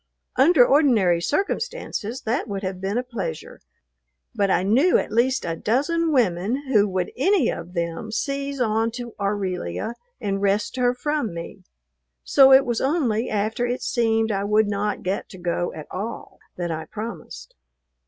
[0.35, 3.61] Under ordinary circumstances that would have been a pleasure,
[4.33, 8.89] but I knew at least a dozen women who would any of them seize on
[8.93, 11.65] to Aurelia and wrest her from me,
[12.23, 16.39] so it was only after it seemed I would not get to go at all
[16.55, 17.53] that I promised.